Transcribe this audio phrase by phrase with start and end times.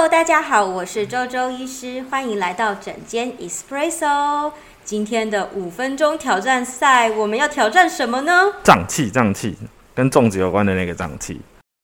[0.00, 4.50] Hello，大家好，我是周周医师，欢迎来到整间 Espresso。
[4.82, 8.50] 今天的五分钟挑战赛，我们要挑战什么呢？
[8.64, 9.54] 胀气，胀气，
[9.94, 11.38] 跟粽子有关的那个胀气。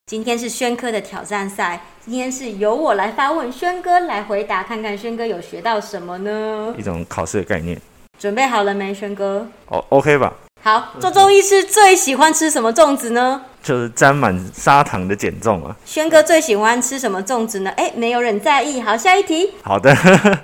[0.07, 6.73] 今天是轩哥的挑战赛，今天是由我来发问，轩哥来回答，看看轩哥有学到什么呢？
[6.75, 7.79] 一种考试的概念。
[8.17, 9.47] 准备好了没，轩哥？
[9.67, 10.33] 哦，OK 吧。
[10.63, 13.43] 好，周周医师最喜欢吃什么粽子呢？
[13.67, 15.75] 就是沾满砂糖的减重啊。
[15.83, 17.69] 轩哥最喜欢吃什么粽子呢？
[17.71, 18.79] 哎，没有人在意。
[18.79, 19.51] 好，下一题。
[19.61, 19.93] 好的。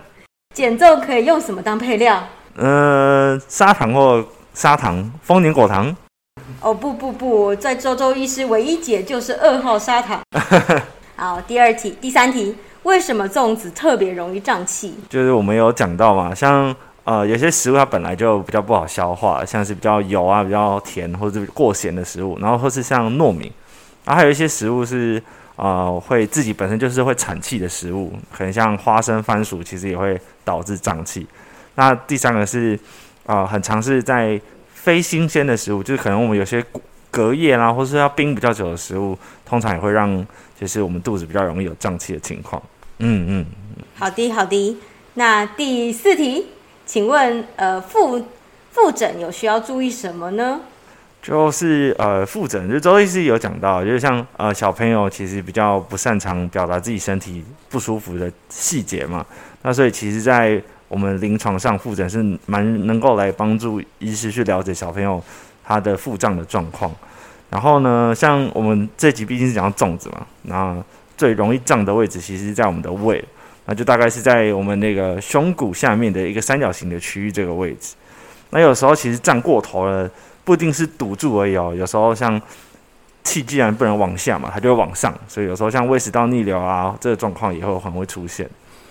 [0.53, 2.27] 减重可以用什么当配料？
[2.57, 5.95] 呃，砂糖或砂糖，丰年果糖。
[6.59, 10.19] 哦，不不不，在周周医师唯一解就是二号砂糖。
[11.15, 14.95] 好，第二题，第三题，为什么粽子特别容易胀气？
[15.09, 23.51] 就是我们有讲到嘛，像呃有些食物它本来就比较不好消化，像是比较油啊、比较甜或者过咸的食物，然后或是像糯米，
[24.05, 25.21] 然后还有一些食物是
[25.55, 31.27] 呃会自己本身就是会产气的食物，可能像花生、番薯，其实也会导致胀气。
[31.75, 32.79] 那第三个是
[33.25, 34.39] 呃很常是在
[34.73, 36.63] 非新鲜的食物，就是可能我们有些
[37.09, 40.25] 隔夜啦，或是要冰比较久的食物，通常也会让
[40.59, 42.61] 就是我们肚子比较容易有胀气的情况。
[42.99, 43.45] 嗯嗯。
[43.95, 44.77] 好的好的，
[45.15, 46.47] 那第四题，
[46.93, 48.23] 请问呃复
[48.69, 50.61] 复诊有需要注意什么呢？
[51.23, 59.25] 就是呃复诊，就周医师有讲到，就是像呃小朋友其实比较不擅长表达自己身体不舒服的细节嘛，
[59.63, 65.19] 那所以其实在我们临床上复诊是蛮能够来帮助医师去了解小朋友
[65.65, 66.91] 他的腹胀的状况。
[67.49, 70.77] 然后呢，像我们这集毕竟是讲到粽子嘛，那
[71.17, 73.25] 最容易胀的位置其实是在我们的胃，
[73.65, 77.95] 那就大概是在我们那个胸骨下面的一个三角形的区域这个位置。
[78.49, 80.09] 那有时候其实胀过头了，
[80.43, 82.39] 不一定是堵住而已哦，有时候像
[83.23, 88.49] 气既然不能往下嘛，它就会往上，所以有时候像胃食道逆流啊，这个状况也会很会出现。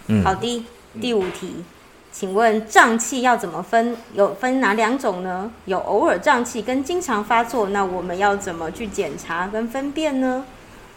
[0.08, 0.64] 嗯，好的，
[1.00, 1.64] 第五题。
[2.10, 3.96] 请问胀气要怎么分？
[4.12, 5.50] 有分哪两种呢？
[5.64, 10.44] 有偶尔胀气跟经常发作，那我们要怎么去检查跟分辨呢？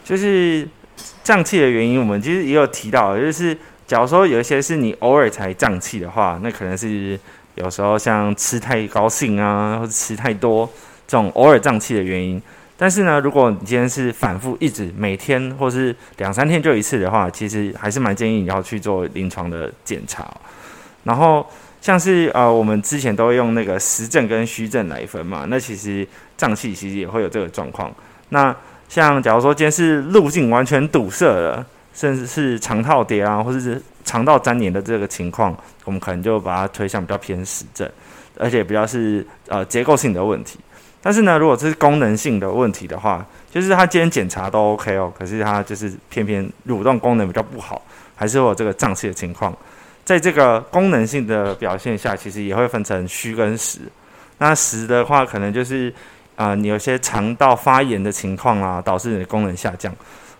[0.03, 0.67] 就是
[1.23, 3.57] 胀气的原因，我们其实也有提到，就是
[3.87, 7.19] 假如说有一些是你偶尔才胀气的话，那可能是
[7.55, 10.67] 有时候像吃太高兴啊，或者吃太多
[11.07, 12.41] 这种偶尔胀气的原因。
[12.77, 20.29] 但是呢，如果你今天是反复一直每天或是两三天就一次的话，其实还是蛮建议你要去做临床的检查。
[21.03, 21.45] 然后
[21.79, 25.45] 像是呃，我们之前都会用那个实证跟虚证来分嘛。
[25.47, 27.93] 那其实胀气其实也会有这个状况。
[28.29, 28.53] 那
[28.89, 37.89] 像假如说今天是路径完全堵塞了，甚至是肠套叠啊，或者是肠道粘连的这个情况，我们可能就把它推向比较偏实症，
[38.37, 40.59] 而且比较是呃结构性的问题。
[41.01, 47.81] 但是呢，如果这是功能性的问题的话，就是他今天检查都 OK 哦，可是他就是偏偏蠕动功能比较不好，
[48.15, 49.55] 还是会有这个胀气的情况。
[50.03, 53.79] 在这个功能性的表现下，其实也会分成虚跟实。
[54.39, 55.93] 那实的话，可能就是
[56.35, 59.89] 啊、你有些肠道发炎的情况啊，导致你的功能下降；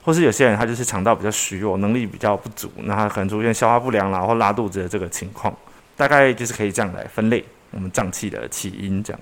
[0.05, 5.53] 或是有些人他就是肠道比较虚弱，能力比较不足，那他可能出现消化不良啦，或拉肚子的这个情况。
[5.97, 9.03] 大概就是可以这样来分类我们胀气的起因。
[9.03, 9.19] 这样。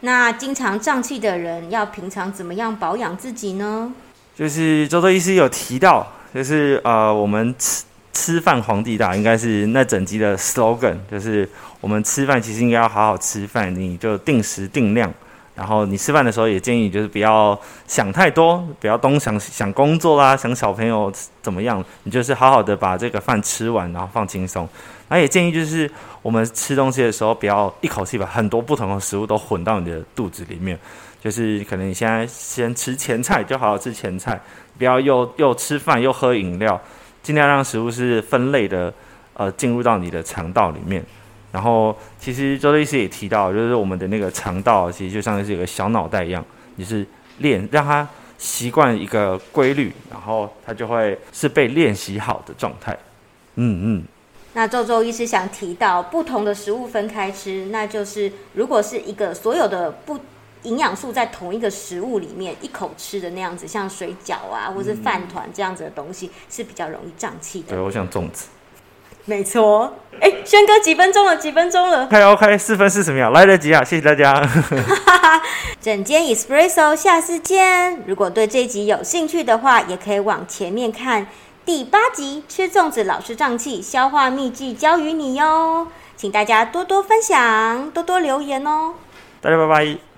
[0.00, 3.92] 那经常胀气的人要平常怎么样保养自己呢？
[4.34, 7.84] 就是周周医师有提到，就是呃，我们吃。
[8.16, 11.46] 吃饭皇帝大，应该是那整集的 slogan，就是
[11.80, 15.12] 我们吃饭其实应该要好好吃饭，你就定时定量，
[15.54, 24.68] 然后你吃饭的时候也建议就是不要想太多，不要东想想工作啦，想小朋友怎么样，你就是好好的把这个饭吃完，然后放轻松。
[25.08, 25.88] 那也建议就是
[26.22, 30.78] 我们吃东西的时候，不要一口气把很多不同的食物都混到你的肚子里面，
[31.22, 34.40] 就是可能你现在先吃前菜，就好好吃前菜，
[34.76, 36.80] 不要又又吃饭又喝饮料。
[37.22, 38.92] 尽量让食物是分类的，
[39.32, 41.02] 呃，进入到你的肠道里面。
[41.54, 47.06] 然后，其实周医师也提到，就是我们的那个肠道其实就像是一个小脑袋一样，你是
[47.38, 48.06] 练让它
[48.36, 52.98] 习惯一个规律，然后它就会是被练习好的状态。
[53.54, 54.04] 嗯嗯。
[54.54, 60.18] 那周周医师想提到，不同的食物分开吃，那就是如果是一个所有的不。
[60.64, 67.68] 营养素在同一个食物里面一口吃的那样子，像水饺啊，或是饭团这样子的东西，是比较容易胀气的。
[67.68, 68.48] 对，我想粽子。
[69.26, 69.94] 没错。
[70.20, 71.36] 哎，轩哥几分钟了？
[71.36, 73.82] 几分钟了？OK OK，四分四十秒，来得及啊！
[73.82, 74.46] 谢谢大家。
[75.80, 78.02] 整间 Espresso，下次见。
[78.06, 81.26] 如果对这集有兴趣的话，也可以往前面看
[81.64, 85.88] 第八集，吃粽子老是胀气，消化秘技教于你哟。
[86.16, 88.94] 请大家多多分享，多多留言哦。
[89.40, 90.13] 大家拜拜。